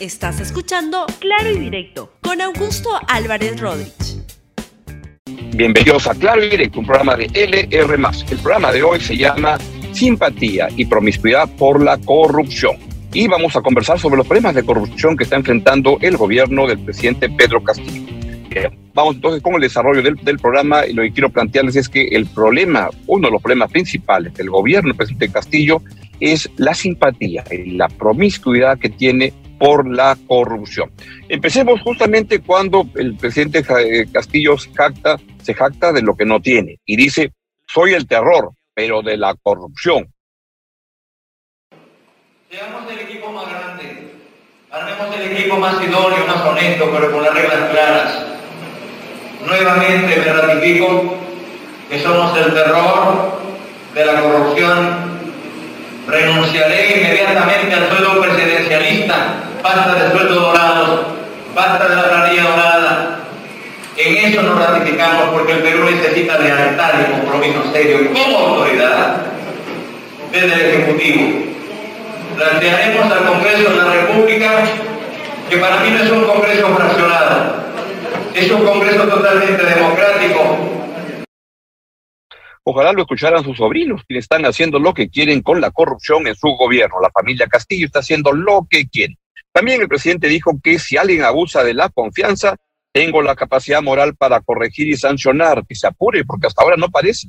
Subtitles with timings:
[0.00, 4.22] Estás escuchando Claro y Directo con Augusto Álvarez Rodríguez.
[5.56, 7.98] Bienvenidos a Claro y Directo, un programa de LR.
[8.30, 9.58] El programa de hoy se llama
[9.90, 12.76] Simpatía y Promiscuidad por la Corrupción.
[13.12, 16.78] Y vamos a conversar sobre los problemas de corrupción que está enfrentando el gobierno del
[16.78, 18.06] presidente Pedro Castillo.
[18.94, 22.06] Vamos entonces con el desarrollo del, del, programa y lo que quiero plantearles es que
[22.08, 25.82] el problema, uno de los problemas principales del gobierno del presidente Castillo
[26.20, 30.90] es la simpatía y la promiscuidad que tiene por la corrupción.
[31.28, 36.40] Empecemos justamente cuando el presidente eh, Castillo se jacta, se jacta de lo que no
[36.40, 37.32] tiene y dice,
[37.66, 40.12] soy el terror, pero de la corrupción.
[42.50, 44.10] Seamos el equipo más grande,
[44.70, 48.26] armemos el equipo más idóneo, más honesto, pero con las reglas claras.
[49.44, 51.14] Nuevamente me ratifico
[51.90, 53.40] que somos el terror
[53.94, 55.18] de la corrupción.
[56.06, 61.00] Renunciaré inmediatamente al sueldo presidencialista basta de sueldos dorados,
[61.54, 63.20] basta de la planilla dorada.
[63.96, 69.16] En eso nos ratificamos porque el Perú necesita lealtad y compromiso serio como autoridad
[70.30, 71.42] desde el Ejecutivo.
[72.36, 74.64] Plantearemos al Congreso de la República
[75.50, 77.64] que para mí no es un Congreso fraccionado,
[78.34, 80.78] es un Congreso totalmente democrático,
[82.70, 86.34] Ojalá lo escucharan sus sobrinos, quienes están haciendo lo que quieren con la corrupción en
[86.34, 87.00] su gobierno.
[87.00, 89.16] La familia Castillo está haciendo lo que quiere.
[89.58, 92.54] También el presidente dijo que si alguien abusa de la confianza,
[92.92, 96.88] tengo la capacidad moral para corregir y sancionar, que se apure, porque hasta ahora no
[96.90, 97.26] parece.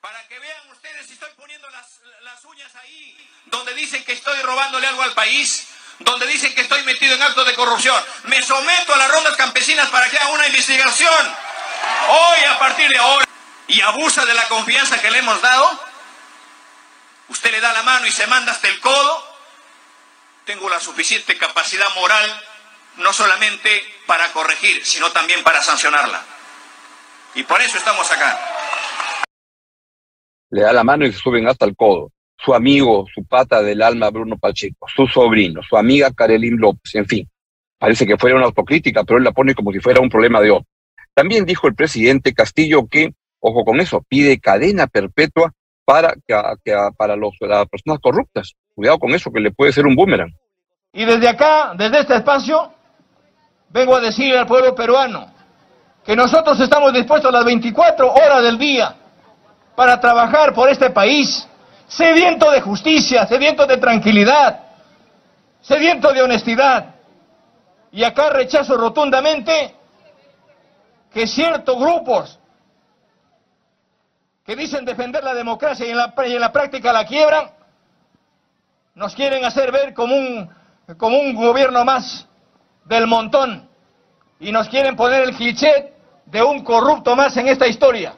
[0.00, 4.86] Para que vean ustedes, estoy poniendo las, las uñas ahí, donde dicen que estoy robándole
[4.86, 5.66] algo al país,
[5.98, 8.00] donde dicen que estoy metido en actos de corrupción.
[8.28, 11.26] Me someto a las rondas campesinas para que haga una investigación.
[12.10, 13.26] Hoy, a partir de ahora,
[13.66, 15.80] y abusa de la confianza que le hemos dado,
[17.26, 19.29] usted le da la mano y se manda hasta el codo,
[20.50, 22.28] tengo la suficiente capacidad moral
[22.98, 23.68] no solamente
[24.04, 26.20] para corregir, sino también para sancionarla.
[27.36, 28.36] Y por eso estamos acá.
[30.50, 32.10] Le da la mano y se suben hasta el codo.
[32.36, 37.06] Su amigo, su pata del alma, Bruno Pacheco, su sobrino, su amiga Karelín López, en
[37.06, 37.30] fin.
[37.78, 40.50] Parece que fuera una autocrítica, pero él la pone como si fuera un problema de
[40.50, 40.66] otro.
[41.14, 45.52] También dijo el presidente Castillo que, ojo con eso, pide cadena perpetua
[45.84, 48.56] para, que, para los, las personas corruptas.
[48.74, 50.32] Cuidado con eso, que le puede ser un boomerang.
[50.92, 52.72] Y desde acá, desde este espacio,
[53.68, 55.32] vengo a decir al pueblo peruano
[56.04, 58.94] que nosotros estamos dispuestos las 24 horas del día
[59.76, 61.46] para trabajar por este país,
[61.86, 64.60] sediento de justicia, sediento de tranquilidad,
[65.60, 66.94] sediento de honestidad.
[67.92, 69.74] Y acá rechazo rotundamente
[71.12, 72.38] que ciertos grupos
[74.44, 77.50] que dicen defender la democracia y en la, y en la práctica la quiebran,
[79.00, 80.50] nos quieren hacer ver como un
[80.98, 82.28] como un gobierno más
[82.84, 83.66] del montón
[84.38, 85.94] y nos quieren poner el cliché
[86.26, 88.12] de un corrupto más en esta historia.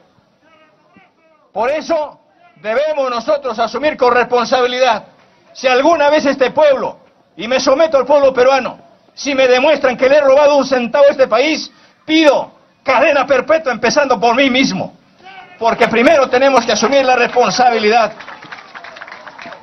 [1.53, 2.19] Por eso
[2.57, 5.05] debemos nosotros asumir con responsabilidad.
[5.53, 6.99] Si alguna vez este pueblo,
[7.37, 8.77] y me someto al pueblo peruano,
[9.13, 11.71] si me demuestran que le he robado un centavo a este país,
[12.03, 12.51] pido
[12.83, 14.97] cadena perpetua empezando por mí mismo.
[15.57, 18.11] Porque primero tenemos que asumir la responsabilidad.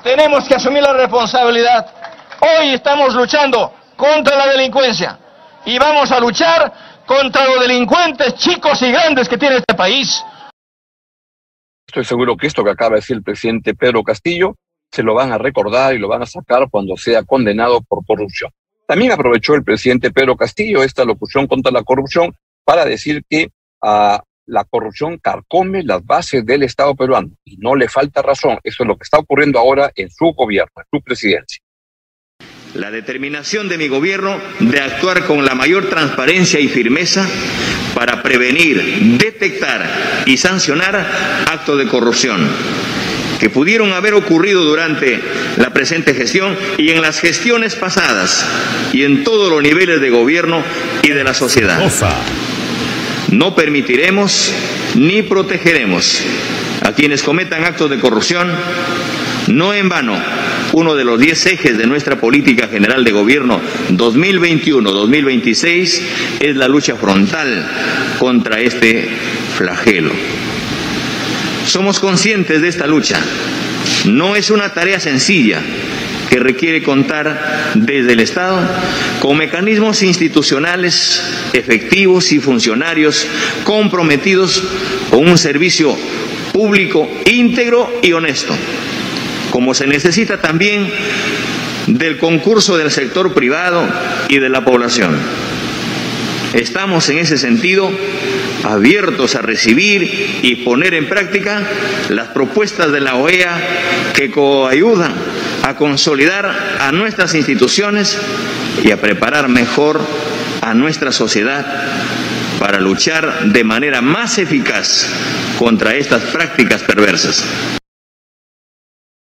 [0.02, 1.86] Tenemos que asumir la responsabilidad.
[2.40, 5.18] Hoy estamos luchando contra la delincuencia
[5.66, 6.72] y vamos a luchar
[7.04, 10.24] contra los delincuentes chicos y grandes que tiene este país.
[11.86, 14.54] Estoy seguro que esto que acaba de decir el presidente Pedro Castillo
[14.90, 18.50] se lo van a recordar y lo van a sacar cuando sea condenado por corrupción.
[18.86, 22.34] También aprovechó el presidente Pedro Castillo esta locución contra la corrupción
[22.64, 23.48] para decir que
[23.82, 24.18] uh,
[24.50, 28.58] la corrupción carcome las bases del Estado peruano y no le falta razón.
[28.62, 31.62] Eso es lo que está ocurriendo ahora en su gobierno, en su presidencia
[32.74, 37.26] la determinación de mi gobierno de actuar con la mayor transparencia y firmeza
[37.94, 40.94] para prevenir, detectar y sancionar
[41.50, 42.48] actos de corrupción
[43.40, 45.20] que pudieron haber ocurrido durante
[45.56, 48.46] la presente gestión y en las gestiones pasadas
[48.92, 50.62] y en todos los niveles de gobierno
[51.02, 51.80] y de la sociedad.
[53.30, 54.52] No permitiremos
[54.96, 56.20] ni protegeremos
[56.82, 58.50] a quienes cometan actos de corrupción,
[59.48, 60.20] no en vano
[60.72, 63.60] uno de los diez ejes de nuestra política general de gobierno
[63.90, 66.00] 2021-2026
[66.40, 67.66] es la lucha frontal
[68.18, 69.08] contra este
[69.56, 70.12] flagelo.
[71.66, 73.20] Somos conscientes de esta lucha.
[74.06, 75.60] No es una tarea sencilla
[76.30, 78.60] que requiere contar desde el Estado
[79.20, 81.22] con mecanismos institucionales
[81.52, 83.26] efectivos y funcionarios
[83.64, 84.62] comprometidos
[85.10, 85.96] con un servicio
[86.52, 88.54] público íntegro y honesto
[89.50, 90.90] como se necesita también
[91.86, 93.86] del concurso del sector privado
[94.28, 95.16] y de la población.
[96.54, 97.90] Estamos en ese sentido
[98.64, 101.62] abiertos a recibir y poner en práctica
[102.08, 105.14] las propuestas de la OEA que coayudan
[105.62, 106.46] a consolidar
[106.80, 108.18] a nuestras instituciones
[108.82, 110.00] y a preparar mejor
[110.62, 111.64] a nuestra sociedad
[112.58, 115.08] para luchar de manera más eficaz
[115.58, 117.44] contra estas prácticas perversas.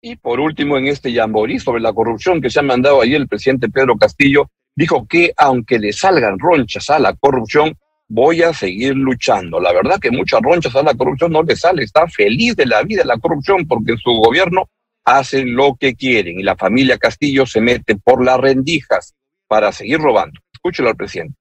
[0.01, 3.27] Y por último, en este jamborí sobre la corrupción que se ha mandado ayer el
[3.27, 7.77] presidente Pedro Castillo, dijo que aunque le salgan ronchas a la corrupción,
[8.07, 9.59] voy a seguir luchando.
[9.59, 12.81] La verdad que muchas ronchas a la corrupción no le sale, está feliz de la
[12.83, 14.69] vida la corrupción porque en su gobierno
[15.17, 19.15] hacen lo que quieren y la familia Castillo se mete por las rendijas
[19.47, 20.39] para seguir robando.
[20.53, 21.35] Escúchelo al presidente.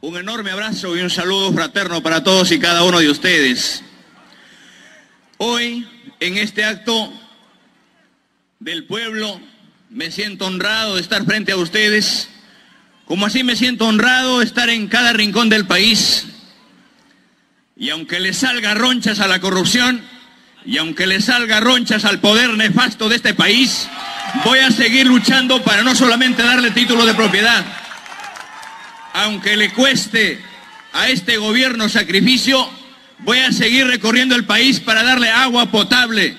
[0.00, 3.84] Un enorme abrazo y un saludo fraterno para todos y cada uno de ustedes.
[5.38, 5.88] Hoy,
[6.20, 7.12] en este acto
[8.58, 9.40] del pueblo,
[9.90, 12.28] me siento honrado de estar frente a ustedes,
[13.04, 16.26] como así me siento honrado de estar en cada rincón del país.
[17.76, 20.02] Y aunque le salga ronchas a la corrupción,
[20.66, 23.86] y aunque le salga ronchas al poder nefasto de este país,
[24.44, 27.64] voy a seguir luchando para no solamente darle título de propiedad,
[29.12, 30.40] aunque le cueste
[30.92, 32.68] a este gobierno sacrificio,
[33.18, 36.36] voy a seguir recorriendo el país para darle agua potable,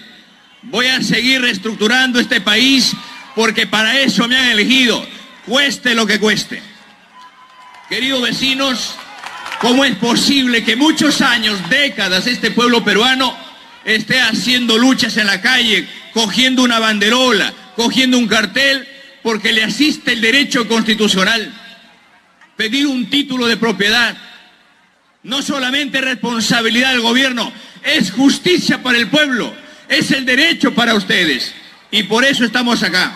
[0.63, 2.93] voy a seguir reestructurando este país
[3.35, 5.05] porque para eso me han elegido,
[5.45, 6.61] cueste lo que cueste.
[7.89, 8.95] Queridos vecinos,
[9.59, 13.44] ¿cómo es posible que muchos años, décadas, este pueblo peruano
[13.85, 18.87] esté haciendo luchas en la calle, cogiendo una banderola, cogiendo un cartel,
[19.23, 21.53] porque le asiste el derecho constitucional?
[22.57, 24.17] Pedir un título de propiedad
[25.25, 27.51] no solamente responsabilidad del gobierno,
[27.83, 29.51] es justicia para el pueblo,
[29.89, 31.53] es el derecho para ustedes.
[31.91, 33.13] Y por eso estamos acá.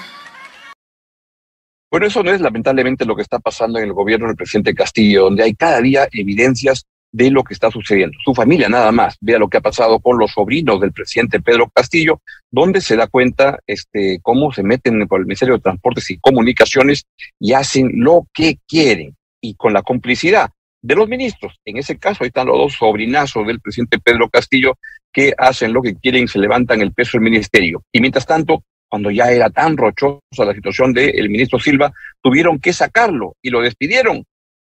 [1.92, 5.24] Bueno, eso no es lamentablemente lo que está pasando en el gobierno del presidente Castillo,
[5.24, 8.18] donde hay cada día evidencias de lo que está sucediendo.
[8.24, 11.70] Su familia nada más, vea lo que ha pasado con los sobrinos del presidente Pedro
[11.70, 12.22] Castillo,
[12.52, 17.06] donde se da cuenta este, cómo se meten por el Ministerio de Transportes y Comunicaciones
[17.40, 20.52] y hacen lo que quieren y con la complicidad
[20.82, 21.60] de los ministros.
[21.66, 24.78] En ese caso, ahí están los dos sobrinazos del presidente Pedro Castillo
[25.12, 27.84] que hacen lo que quieren, se levantan el peso del ministerio.
[27.92, 31.92] Y mientras tanto, cuando ya era tan rochosa la situación del ministro Silva,
[32.22, 34.24] tuvieron que sacarlo y lo despidieron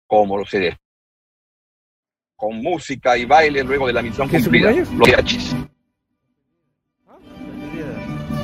[0.07, 0.77] como se
[2.39, 4.71] con música y baile luego de la misión cumplida.
[4.71, 5.53] Los mariachis.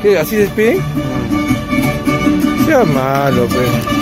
[0.01, 0.19] ¿Qué?
[0.19, 0.80] ¿Así despiden?
[2.65, 3.95] Sea malo, pues.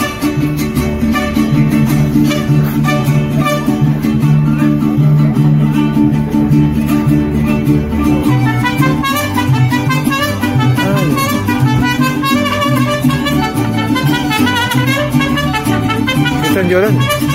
[16.47, 17.32] están llorando.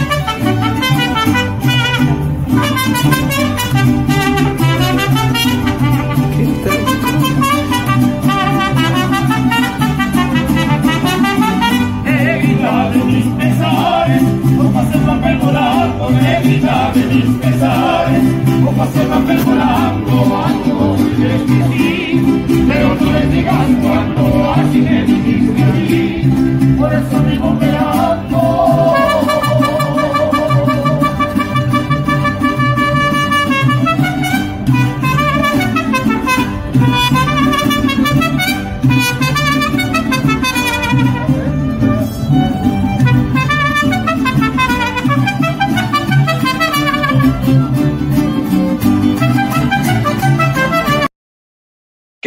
[16.99, 18.23] De mis pesares,
[18.65, 19.78] como hacer papel volando,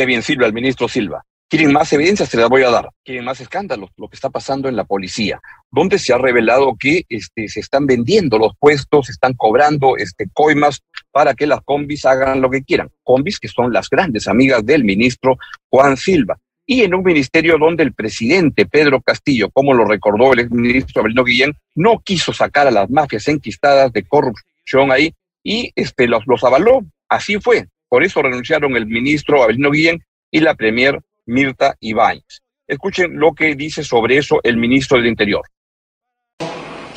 [0.05, 1.23] Bien Silva, el ministro Silva.
[1.51, 2.29] ¿Quieren más evidencias?
[2.29, 2.89] Se las voy a dar.
[3.03, 3.89] ¿Quieren más escándalos?
[3.97, 7.85] Lo que está pasando en la policía, donde se ha revelado que este, se están
[7.85, 10.81] vendiendo los puestos, están cobrando este, coimas
[11.11, 12.89] para que las combis hagan lo que quieran.
[13.03, 15.37] Combis que son las grandes amigas del ministro
[15.69, 16.37] Juan Silva.
[16.65, 21.25] Y en un ministerio donde el presidente Pedro Castillo, como lo recordó el ministro Abelino
[21.25, 26.45] Guillén, no quiso sacar a las mafias enquistadas de corrupción ahí y este, los, los
[26.45, 26.79] avaló.
[27.09, 27.67] Así fue.
[27.91, 32.41] Por eso renunciaron el ministro Abelino Guillén y la premier Mirta Ibáñez.
[32.65, 35.41] Escuchen lo que dice sobre eso el ministro del Interior.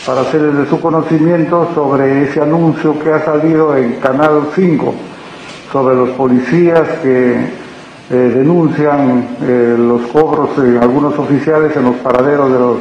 [0.07, 4.95] Para hacerles de su conocimiento sobre ese anuncio que ha salido en Canal 5
[5.73, 12.53] sobre los policías que eh, denuncian eh, los cobros de algunos oficiales en los paraderos
[12.53, 12.79] de los,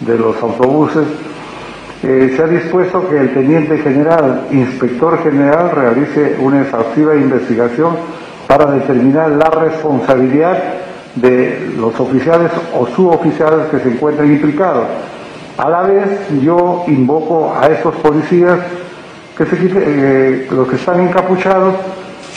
[0.00, 1.06] de los autobuses
[2.02, 7.96] eh, se ha dispuesto que el teniente general, inspector general, realice una exhaustiva investigación
[8.46, 10.62] para determinar la responsabilidad
[11.14, 14.86] de los oficiales o suboficiales que se encuentren implicados.
[15.56, 18.58] A la vez, yo invoco a esos policías
[19.38, 21.74] eh, los que están encapuchados,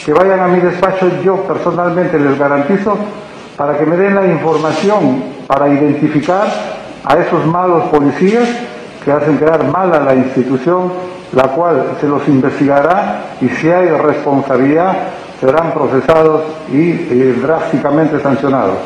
[0.05, 2.97] que vayan a mi despacho, yo personalmente les garantizo,
[3.57, 6.47] para que me den la información para identificar
[7.03, 8.47] a esos malos policías
[9.03, 10.91] que hacen quedar mal a la institución,
[11.33, 18.77] la cual se los investigará y si hay responsabilidad serán procesados y eh, drásticamente sancionados.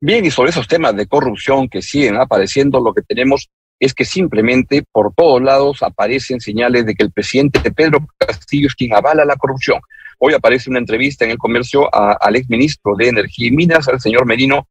[0.00, 3.48] Bien, y sobre esos temas de corrupción que siguen apareciendo, lo que tenemos
[3.80, 8.74] es que simplemente por todos lados aparecen señales de que el presidente Pedro Castillo es
[8.74, 9.80] quien avala la corrupción.
[10.18, 14.26] Hoy aparece una entrevista en el comercio al exministro de Energía y Minas, al señor
[14.26, 14.68] Merino,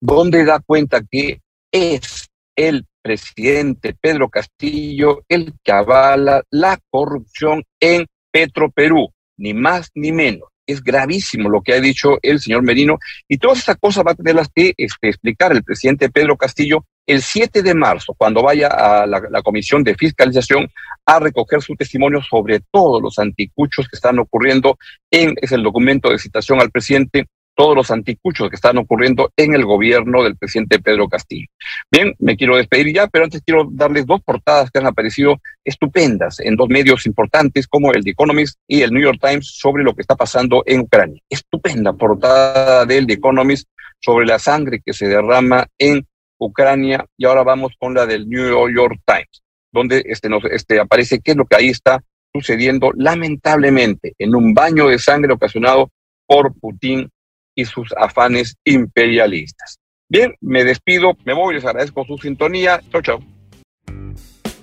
[0.00, 1.40] donde da cuenta que
[1.72, 9.90] es el presidente Pedro Castillo el que avala la corrupción en Petro Perú ni más
[9.94, 10.48] ni menos.
[10.66, 14.14] Es gravísimo lo que ha dicho el señor Merino y todas estas cosas va a
[14.14, 19.06] tener que este, explicar el presidente Pedro Castillo el 7 de marzo, cuando vaya a
[19.06, 20.70] la, la, Comisión de Fiscalización
[21.04, 24.78] a recoger su testimonio sobre todos los anticuchos que están ocurriendo
[25.10, 29.54] en, es el documento de citación al presidente todos los anticuchos que están ocurriendo en
[29.54, 31.46] el gobierno del presidente Pedro Castillo.
[31.90, 36.40] Bien, me quiero despedir ya, pero antes quiero darles dos portadas que han aparecido estupendas
[36.40, 39.94] en dos medios importantes como el The Economist y el New York Times sobre lo
[39.94, 41.20] que está pasando en Ucrania.
[41.28, 43.68] Estupenda portada del The Economist
[44.00, 46.06] sobre la sangre que se derrama en
[46.38, 49.42] Ucrania y ahora vamos con la del New York Times,
[49.72, 52.02] donde este, nos, este, aparece qué es lo que ahí está
[52.34, 55.90] sucediendo lamentablemente en un baño de sangre ocasionado
[56.26, 57.08] por Putin
[57.54, 59.78] y sus afanes imperialistas.
[60.08, 62.80] Bien, me despido, me voy, les agradezco su sintonía.
[62.90, 63.20] Chao, chao.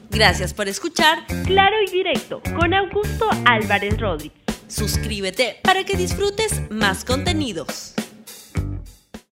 [0.09, 4.37] Gracias por escuchar Claro y Directo con Augusto Álvarez Rodríguez.
[4.67, 7.95] Suscríbete para que disfrutes más contenidos.